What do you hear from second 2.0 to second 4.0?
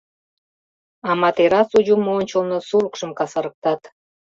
ончылно сулыкшым касарыктат.